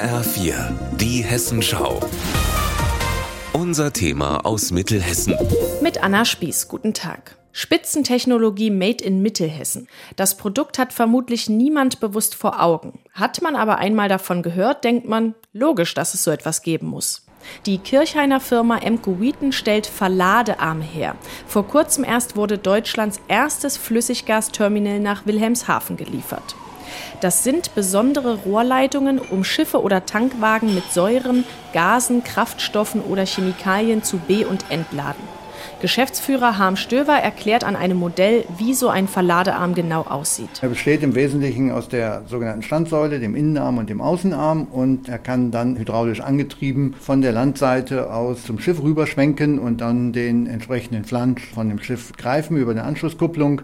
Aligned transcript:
HR4, 0.00 0.54
die 0.96 1.22
Hessenschau. 1.22 2.00
Unser 3.52 3.92
Thema 3.92 4.46
aus 4.46 4.70
Mittelhessen. 4.70 5.36
Mit 5.82 6.02
Anna 6.02 6.24
Spieß, 6.24 6.68
guten 6.68 6.94
Tag. 6.94 7.36
Spitzentechnologie 7.52 8.70
made 8.70 9.04
in 9.04 9.20
Mittelhessen. 9.20 9.88
Das 10.16 10.38
Produkt 10.38 10.78
hat 10.78 10.94
vermutlich 10.94 11.50
niemand 11.50 12.00
bewusst 12.00 12.34
vor 12.34 12.62
Augen. 12.62 12.98
Hat 13.12 13.42
man 13.42 13.56
aber 13.56 13.76
einmal 13.76 14.08
davon 14.08 14.42
gehört, 14.42 14.84
denkt 14.84 15.06
man, 15.06 15.34
logisch, 15.52 15.92
dass 15.92 16.14
es 16.14 16.24
so 16.24 16.30
etwas 16.30 16.62
geben 16.62 16.86
muss. 16.86 17.26
Die 17.66 17.76
Kirchhainer 17.76 18.40
Firma 18.40 18.78
Emco 18.78 19.20
Wheaton 19.20 19.52
stellt 19.52 19.86
Verladearme 19.86 20.84
her. 20.84 21.14
Vor 21.46 21.66
kurzem 21.66 22.04
erst 22.04 22.36
wurde 22.36 22.56
Deutschlands 22.56 23.20
erstes 23.28 23.76
Flüssiggasterminal 23.76 24.98
nach 24.98 25.26
Wilhelmshaven 25.26 25.98
geliefert. 25.98 26.54
Das 27.20 27.44
sind 27.44 27.74
besondere 27.74 28.38
Rohrleitungen, 28.44 29.18
um 29.18 29.44
Schiffe 29.44 29.82
oder 29.82 30.06
Tankwagen 30.06 30.74
mit 30.74 30.92
Säuren, 30.92 31.44
Gasen, 31.72 32.24
Kraftstoffen 32.24 33.02
oder 33.02 33.26
Chemikalien 33.26 34.02
zu 34.02 34.18
be- 34.18 34.46
und 34.46 34.64
entladen. 34.70 35.40
Geschäftsführer 35.80 36.58
Harm 36.58 36.76
Stöver 36.76 37.14
erklärt 37.14 37.64
an 37.64 37.74
einem 37.74 37.96
Modell, 37.96 38.44
wie 38.58 38.74
so 38.74 38.88
ein 38.88 39.08
Verladearm 39.08 39.74
genau 39.74 40.02
aussieht. 40.02 40.50
Er 40.60 40.68
besteht 40.68 41.02
im 41.02 41.14
Wesentlichen 41.14 41.70
aus 41.70 41.88
der 41.88 42.22
sogenannten 42.28 42.62
Standsäule, 42.62 43.18
dem 43.18 43.34
Innenarm 43.34 43.78
und 43.78 43.88
dem 43.88 44.00
Außenarm 44.02 44.64
und 44.64 45.08
er 45.08 45.18
kann 45.18 45.50
dann 45.50 45.78
hydraulisch 45.78 46.20
angetrieben 46.20 46.94
von 47.00 47.22
der 47.22 47.32
Landseite 47.32 48.12
aus 48.12 48.44
zum 48.44 48.58
Schiff 48.58 48.82
rüberschwenken 48.82 49.58
und 49.58 49.80
dann 49.80 50.12
den 50.12 50.46
entsprechenden 50.46 51.04
Flansch 51.04 51.46
von 51.54 51.68
dem 51.68 51.82
Schiff 51.82 52.12
greifen 52.12 52.58
über 52.58 52.72
eine 52.72 52.84
Anschlusskupplung 52.84 53.62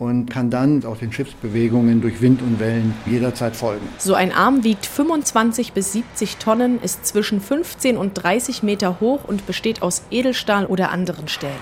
und 0.00 0.30
kann 0.30 0.48
dann 0.48 0.84
auch 0.86 0.96
den 0.96 1.12
Schiffsbewegungen 1.12 2.00
durch 2.00 2.22
Wind 2.22 2.40
und 2.40 2.58
Wellen 2.58 2.94
jederzeit 3.04 3.54
folgen. 3.54 3.86
So 3.98 4.14
ein 4.14 4.32
Arm 4.32 4.64
wiegt 4.64 4.86
25 4.86 5.74
bis 5.74 5.92
70 5.92 6.38
Tonnen, 6.38 6.80
ist 6.82 7.06
zwischen 7.06 7.40
15 7.40 7.98
und 7.98 8.14
30 8.14 8.62
Meter 8.62 8.98
hoch 9.00 9.20
und 9.26 9.46
besteht 9.46 9.82
aus 9.82 10.02
Edelstahl 10.10 10.64
oder 10.64 10.90
anderen 10.90 11.28
Stählen. 11.28 11.52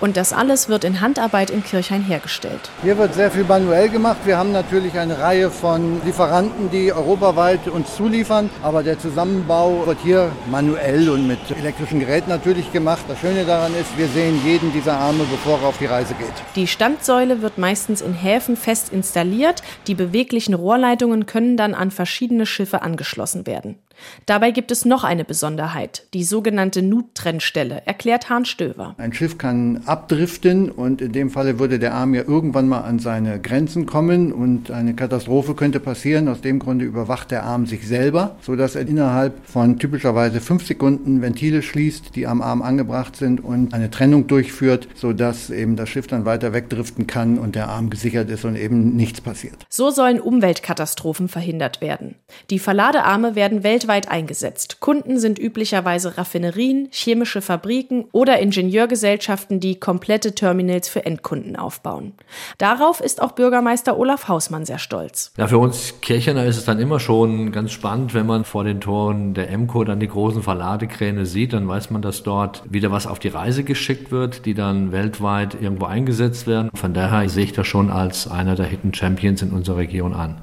Und 0.00 0.16
das 0.16 0.32
alles 0.32 0.68
wird 0.68 0.84
in 0.84 1.00
Handarbeit 1.00 1.50
in 1.50 1.62
Kirchhain 1.62 2.02
hergestellt. 2.02 2.70
Hier 2.82 2.98
wird 2.98 3.14
sehr 3.14 3.30
viel 3.30 3.44
manuell 3.44 3.88
gemacht. 3.88 4.18
Wir 4.24 4.36
haben 4.36 4.52
natürlich 4.52 4.98
eine 4.98 5.18
Reihe 5.18 5.50
von 5.50 6.00
Lieferanten, 6.04 6.70
die 6.70 6.92
europaweit 6.92 7.68
uns 7.68 7.94
zuliefern. 7.94 8.50
Aber 8.62 8.82
der 8.82 8.98
Zusammenbau 8.98 9.86
wird 9.86 9.98
hier 10.02 10.32
manuell 10.50 11.08
und 11.08 11.26
mit 11.28 11.38
elektrischen 11.56 12.00
Geräten 12.00 12.30
natürlich 12.30 12.72
gemacht. 12.72 13.04
Das 13.08 13.20
Schöne 13.20 13.44
daran 13.44 13.72
ist, 13.74 13.96
wir 13.96 14.08
sehen 14.08 14.40
jeden 14.44 14.72
dieser 14.72 14.96
Arme, 14.98 15.24
bevor 15.30 15.60
er 15.60 15.68
auf 15.68 15.78
die 15.78 15.86
Reise 15.86 16.14
geht. 16.14 16.34
Die 16.56 16.66
Standsäule 16.66 17.40
wird 17.42 17.56
meistens 17.76 18.00
in 18.00 18.14
Häfen 18.14 18.56
fest 18.56 18.90
installiert. 18.90 19.62
Die 19.86 19.94
beweglichen 19.94 20.54
Rohrleitungen 20.54 21.26
können 21.26 21.58
dann 21.58 21.74
an 21.74 21.90
verschiedene 21.90 22.46
Schiffe 22.46 22.80
angeschlossen 22.80 23.46
werden. 23.46 23.76
Dabei 24.26 24.50
gibt 24.50 24.70
es 24.70 24.84
noch 24.84 25.04
eine 25.04 25.24
Besonderheit, 25.24 26.06
die 26.14 26.24
sogenannte 26.24 26.82
Nut-Trennstelle, 26.82 27.82
erklärt 27.86 28.28
Hahn 28.28 28.44
Stöver. 28.44 28.94
Ein 28.98 29.12
Schiff 29.12 29.38
kann 29.38 29.82
abdriften 29.86 30.70
und 30.70 31.00
in 31.00 31.12
dem 31.12 31.30
Falle 31.30 31.58
würde 31.58 31.78
der 31.78 31.94
Arm 31.94 32.14
ja 32.14 32.22
irgendwann 32.22 32.68
mal 32.68 32.80
an 32.82 32.98
seine 32.98 33.40
Grenzen 33.40 33.86
kommen 33.86 34.32
und 34.32 34.70
eine 34.70 34.94
Katastrophe 34.94 35.54
könnte 35.54 35.80
passieren. 35.80 36.28
Aus 36.28 36.40
dem 36.40 36.58
Grunde 36.58 36.84
überwacht 36.84 37.30
der 37.30 37.44
Arm 37.44 37.66
sich 37.66 37.86
selber, 37.86 38.36
sodass 38.40 38.74
er 38.74 38.86
innerhalb 38.86 39.46
von 39.48 39.78
typischerweise 39.78 40.40
fünf 40.40 40.66
Sekunden 40.66 41.22
Ventile 41.22 41.62
schließt, 41.62 42.14
die 42.14 42.26
am 42.26 42.42
Arm 42.42 42.62
angebracht 42.62 43.16
sind 43.16 43.42
und 43.42 43.74
eine 43.74 43.90
Trennung 43.90 44.26
durchführt, 44.26 44.88
sodass 44.94 45.50
eben 45.50 45.76
das 45.76 45.88
Schiff 45.88 46.06
dann 46.06 46.24
weiter 46.24 46.52
wegdriften 46.52 47.06
kann 47.06 47.38
und 47.38 47.54
der 47.54 47.68
Arm 47.68 47.90
gesichert 47.90 48.30
ist 48.30 48.44
und 48.44 48.56
eben 48.56 48.94
nichts 48.96 49.20
passiert. 49.20 49.66
So 49.68 49.90
sollen 49.90 50.20
Umweltkatastrophen 50.20 51.28
verhindert 51.28 51.80
werden. 51.80 52.16
Die 52.50 52.58
Verladearme 52.58 53.34
werden 53.34 53.62
weltweit 53.62 53.85
weltweit 53.86 54.10
eingesetzt. 54.10 54.80
Kunden 54.80 55.18
sind 55.18 55.38
üblicherweise 55.38 56.18
Raffinerien, 56.18 56.88
chemische 56.90 57.40
Fabriken 57.40 58.06
oder 58.12 58.38
Ingenieurgesellschaften, 58.38 59.60
die 59.60 59.78
komplette 59.78 60.34
Terminals 60.34 60.88
für 60.88 61.06
Endkunden 61.06 61.56
aufbauen. 61.56 62.12
Darauf 62.58 63.00
ist 63.00 63.22
auch 63.22 63.32
Bürgermeister 63.32 63.98
Olaf 63.98 64.28
Hausmann 64.28 64.64
sehr 64.64 64.78
stolz. 64.78 65.32
Ja, 65.36 65.46
für 65.46 65.58
uns 65.58 65.94
Kirchener 66.00 66.44
ist 66.44 66.56
es 66.56 66.64
dann 66.64 66.78
immer 66.78 67.00
schon 67.00 67.52
ganz 67.52 67.72
spannend, 67.72 68.14
wenn 68.14 68.26
man 68.26 68.44
vor 68.44 68.64
den 68.64 68.80
Toren 68.80 69.34
der 69.34 69.50
Emco 69.50 69.84
dann 69.84 70.00
die 70.00 70.08
großen 70.08 70.42
Verladekräne 70.42 71.26
sieht, 71.26 71.52
dann 71.52 71.68
weiß 71.68 71.90
man, 71.90 72.02
dass 72.02 72.22
dort 72.22 72.62
wieder 72.68 72.90
was 72.90 73.06
auf 73.06 73.18
die 73.18 73.28
Reise 73.28 73.64
geschickt 73.64 74.10
wird, 74.10 74.46
die 74.46 74.54
dann 74.54 74.92
weltweit 74.92 75.56
irgendwo 75.60 75.86
eingesetzt 75.86 76.46
werden. 76.46 76.70
Von 76.74 76.92
daher 76.92 77.28
sehe 77.28 77.44
ich 77.44 77.52
das 77.52 77.66
schon 77.66 77.90
als 77.90 78.28
einer 78.28 78.54
der 78.54 78.66
Hidden 78.66 78.94
Champions 78.94 79.42
in 79.42 79.50
unserer 79.50 79.78
Region 79.78 80.14
an. 80.14 80.42